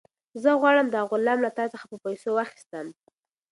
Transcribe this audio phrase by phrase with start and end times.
[0.41, 2.85] زه غواړم دا غلام له تا څخه په پیسو واخیستم.